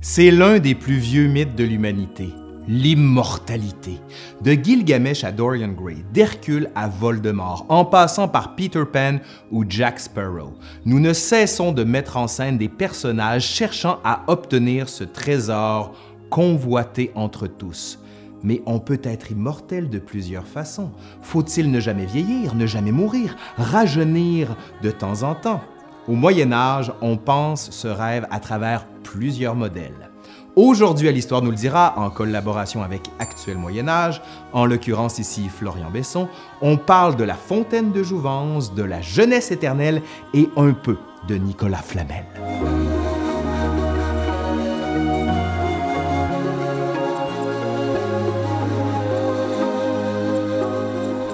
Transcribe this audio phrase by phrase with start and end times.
[0.00, 2.28] C'est l'un des plus vieux mythes de l'humanité,
[2.68, 3.98] l'immortalité.
[4.40, 9.18] De Gilgamesh à Dorian Gray, d'Hercule à Voldemort, en passant par Peter Pan
[9.50, 14.88] ou Jack Sparrow, nous ne cessons de mettre en scène des personnages cherchant à obtenir
[14.88, 15.92] ce trésor
[16.30, 17.98] convoité entre tous.
[18.44, 20.92] Mais on peut être immortel de plusieurs façons.
[21.22, 25.60] Faut-il ne jamais vieillir, ne jamais mourir, rajeunir de temps en temps?
[26.08, 30.08] Au Moyen Âge, on pense ce rêve à travers plusieurs modèles.
[30.56, 34.22] Aujourd'hui, à l'Histoire nous le dira, en collaboration avec Actuel Moyen Âge,
[34.54, 36.26] en l'occurrence ici Florian Besson,
[36.62, 40.00] on parle de la fontaine de Jouvence, de la jeunesse éternelle
[40.32, 40.96] et un peu
[41.28, 42.24] de Nicolas Flamel.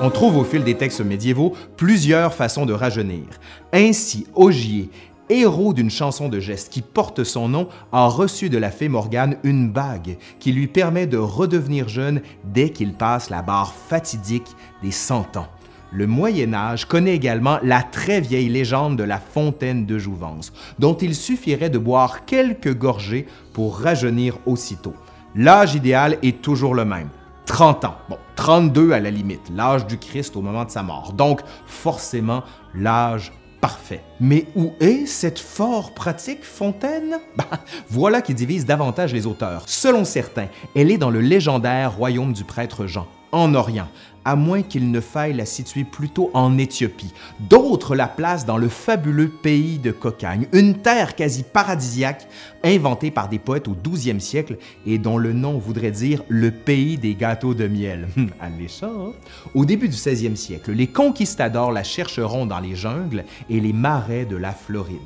[0.07, 3.25] On trouve au fil des textes médiévaux plusieurs façons de rajeunir.
[3.73, 4.91] Ainsi, Ogier,
[5.31, 9.39] héros d'une chanson de geste qui porte son nom, a reçu de la fée Morgane
[9.45, 14.91] une bague qui lui permet de redevenir jeune dès qu'il passe la barre fatidique des
[14.91, 15.49] 100 ans.
[15.91, 20.99] Le Moyen Âge connaît également la très vieille légende de la fontaine de Jouvence, dont
[20.99, 24.93] il suffirait de boire quelques gorgées pour rajeunir aussitôt.
[25.35, 27.09] L'âge idéal est toujours le même,
[27.47, 27.97] 30 ans.
[28.09, 31.13] Bon, 32 à la limite, l'âge du Christ au moment de sa mort.
[31.13, 32.43] Donc, forcément,
[32.75, 34.03] l'âge parfait.
[34.21, 37.19] Mais où est cette fort pratique fontaine?
[37.37, 39.63] Ben, voilà qui divise davantage les auteurs.
[39.67, 43.89] Selon certains, elle est dans le légendaire royaume du prêtre Jean, en Orient,
[44.25, 47.13] à moins qu'il ne faille la situer plutôt en Éthiopie.
[47.41, 52.27] D'autres la placent dans le fabuleux pays de Cocagne, une terre quasi paradisiaque
[52.63, 56.97] inventée par des poètes au 12e siècle et dont le nom voudrait dire le pays
[56.97, 58.09] des gâteaux de miel.
[58.41, 59.09] Alléchant!
[59.09, 59.13] Hein?
[59.55, 64.25] Au début du 16e siècle, les conquistadors la chercheront dans les jungles et les marais
[64.25, 65.01] de la Floride.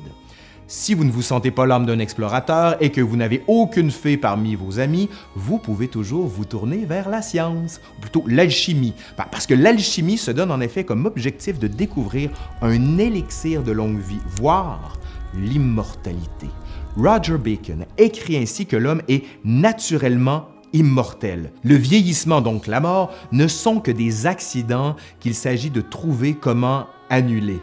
[0.71, 4.17] Si vous ne vous sentez pas l'âme d'un explorateur et que vous n'avez aucune fée
[4.17, 9.47] parmi vos amis, vous pouvez toujours vous tourner vers la science, ou plutôt l'alchimie, parce
[9.47, 12.29] que l'alchimie se donne en effet comme objectif de découvrir
[12.61, 14.99] un élixir de longue vie, voire
[15.33, 16.49] l'immortalité.
[16.95, 21.51] Roger Bacon écrit ainsi que l'homme est naturellement immortel.
[21.63, 26.85] Le vieillissement, donc la mort, ne sont que des accidents qu'il s'agit de trouver comment
[27.09, 27.59] annuler.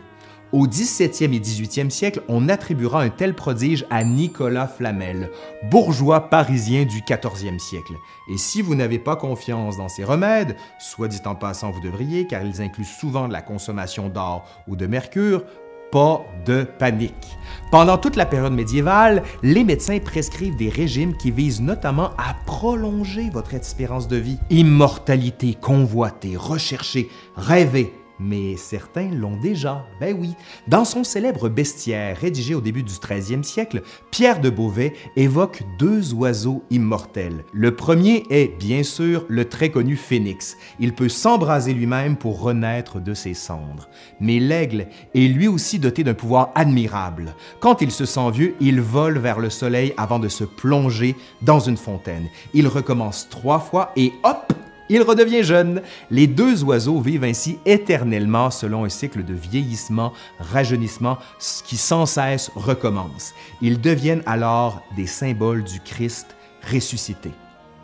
[0.52, 5.30] Au 17e et 18e siècle, on attribuera un tel prodige à Nicolas Flamel,
[5.70, 7.94] bourgeois parisien du 14e siècle.
[8.32, 12.28] Et si vous n'avez pas confiance dans ces remèdes, soit dit en passant vous devriez,
[12.28, 15.42] car ils incluent souvent de la consommation d'or ou de mercure,
[15.90, 17.38] pas de panique.
[17.72, 23.30] Pendant toute la période médiévale, les médecins prescrivent des régimes qui visent notamment à prolonger
[23.30, 24.38] votre espérance de vie.
[24.50, 30.34] Immortalité convoitée, recherchée, rêvée, mais certains l'ont déjà, ben oui.
[30.68, 36.14] Dans son célèbre bestiaire rédigé au début du 13e siècle, Pierre de Beauvais évoque deux
[36.14, 37.44] oiseaux immortels.
[37.52, 40.56] Le premier est, bien sûr, le très connu phénix.
[40.80, 43.88] Il peut s'embraser lui-même pour renaître de ses cendres.
[44.20, 47.34] Mais l'aigle est lui aussi doté d'un pouvoir admirable.
[47.60, 51.60] Quand il se sent vieux, il vole vers le soleil avant de se plonger dans
[51.60, 52.28] une fontaine.
[52.54, 54.52] Il recommence trois fois et hop,
[54.88, 55.82] il redevient jeune.
[56.10, 61.18] Les deux oiseaux vivent ainsi éternellement selon un cycle de vieillissement, rajeunissement
[61.64, 63.34] qui sans cesse recommence.
[63.60, 66.36] Ils deviennent alors des symboles du Christ
[66.70, 67.30] ressuscité.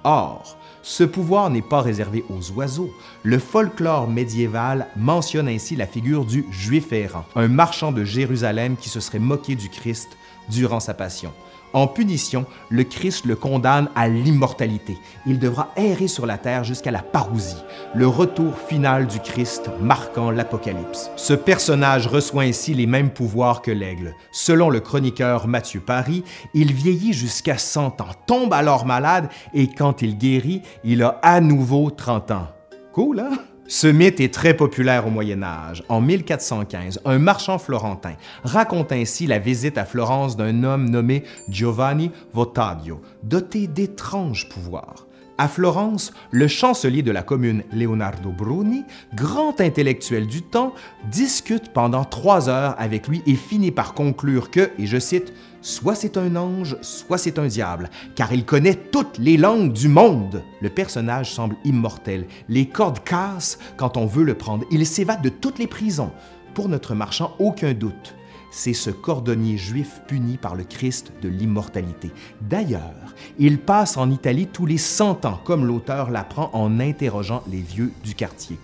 [0.04, 2.92] Or, ce pouvoir n'est pas réservé aux oiseaux.
[3.22, 8.88] Le folklore médiéval mentionne ainsi la figure du Juif errant, un marchand de Jérusalem qui
[8.88, 10.16] se serait moqué du Christ
[10.50, 11.32] durant sa passion.
[11.72, 14.98] En punition, le Christ le condamne à l'immortalité.
[15.26, 17.62] Il devra errer sur la terre jusqu'à la parousie,
[17.94, 21.10] le retour final du Christ marquant l'Apocalypse.
[21.16, 24.14] Ce personnage reçoit ainsi les mêmes pouvoirs que l'aigle.
[24.32, 26.24] Selon le chroniqueur Mathieu Paris,
[26.54, 31.40] il vieillit jusqu'à 100 ans, tombe alors malade et quand il guérit, il a à
[31.40, 32.48] nouveau 30 ans.
[32.92, 33.38] Cool, hein?
[33.74, 35.82] Ce mythe est très populaire au Moyen Âge.
[35.88, 42.10] En 1415, un marchand florentin raconte ainsi la visite à Florence d'un homme nommé Giovanni
[42.34, 45.06] Votadio, doté d'étranges pouvoirs.
[45.38, 48.84] À Florence, le chancelier de la commune Leonardo Bruni,
[49.14, 50.75] grand intellectuel du temps,
[51.11, 55.32] discute pendant trois heures avec lui et finit par conclure que, et je cite,
[55.62, 59.87] Soit c'est un ange, soit c'est un diable, car il connaît toutes les langues du
[59.87, 60.43] monde.
[60.61, 62.26] Le personnage semble immortel.
[62.49, 64.67] Les cordes cassent quand on veut le prendre.
[64.73, 66.11] Il s'évade de toutes les prisons.
[66.55, 68.17] Pour notre marchand, aucun doute
[68.52, 72.12] c'est ce cordonnier juif puni par le Christ de l'immortalité.
[72.43, 77.60] D'ailleurs, il passe en Italie tous les 100 ans, comme l'auteur l'apprend en interrogeant les
[77.60, 78.58] vieux du quartier.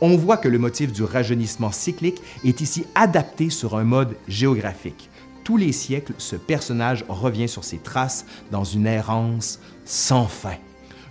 [0.00, 5.10] On voit que le motif du rajeunissement cyclique est ici adapté sur un mode géographique.
[5.44, 10.56] tous les siècles, ce personnage revient sur ses traces dans une errance sans fin.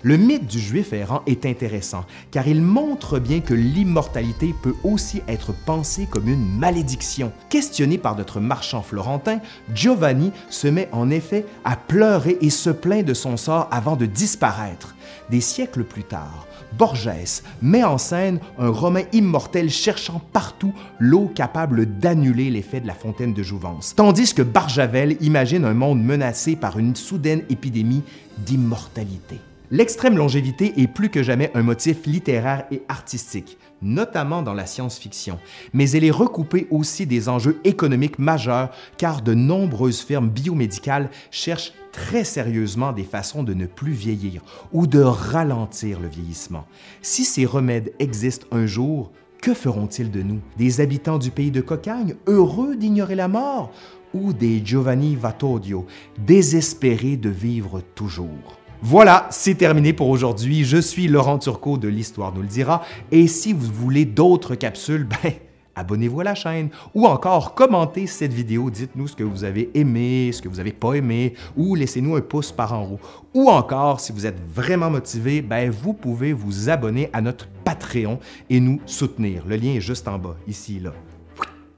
[0.05, 5.21] Le mythe du juif errant est intéressant car il montre bien que l'immortalité peut aussi
[5.29, 7.31] être pensée comme une malédiction.
[7.49, 9.39] Questionné par notre marchand florentin,
[9.73, 14.05] Giovanni se met en effet à pleurer et se plaint de son sort avant de
[14.05, 14.93] disparaître.
[15.29, 16.47] Des siècles plus tard,
[16.77, 22.93] Borges met en scène un Romain immortel cherchant partout l'eau capable d'annuler l'effet de la
[22.93, 28.03] fontaine de Jouvence, tandis que Barjavel imagine un monde menacé par une soudaine épidémie
[28.39, 29.39] d'immortalité.
[29.71, 35.39] L'extrême longévité est plus que jamais un motif littéraire et artistique, notamment dans la science-fiction,
[35.73, 41.73] mais elle est recoupée aussi des enjeux économiques majeurs car de nombreuses firmes biomédicales cherchent
[41.91, 44.41] très sérieusement des façons de ne plus vieillir
[44.73, 46.65] ou de ralentir le vieillissement.
[47.01, 49.11] Si ces remèdes existent un jour,
[49.41, 50.39] que feront-ils de nous?
[50.57, 53.71] Des habitants du pays de Cocagne, heureux d'ignorer la mort?
[54.13, 55.85] Ou des Giovanni Vatodio,
[56.19, 58.62] désespérés de vivre toujours?
[58.85, 60.65] Voilà, c'est terminé pour aujourd'hui.
[60.65, 62.83] Je suis Laurent Turcot de l'Histoire nous le dira.
[63.13, 65.31] Et si vous voulez d'autres capsules, ben,
[65.73, 70.31] abonnez-vous à la chaîne ou encore commentez cette vidéo, dites-nous ce que vous avez aimé,
[70.33, 72.99] ce que vous n'avez pas aimé ou laissez-nous un pouce par en haut.
[73.33, 78.19] Ou encore, si vous êtes vraiment motivé, ben, vous pouvez vous abonner à notre Patreon
[78.49, 79.45] et nous soutenir.
[79.47, 80.91] Le lien est juste en bas, ici, là.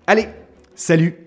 [0.07, 0.27] Allez,
[0.73, 1.24] salut!